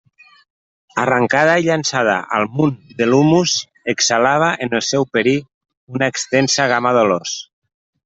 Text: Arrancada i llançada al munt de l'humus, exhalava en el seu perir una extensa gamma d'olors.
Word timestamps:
Arrancada 1.01 1.57
i 1.63 1.67
llançada 1.67 2.15
al 2.39 2.47
munt 2.57 2.81
de 3.03 3.09
l'humus, 3.11 3.55
exhalava 3.95 4.51
en 4.67 4.77
el 4.81 4.85
seu 4.91 5.09
perir 5.19 5.39
una 5.99 6.13
extensa 6.15 6.71
gamma 6.77 6.99
d'olors. 7.01 7.41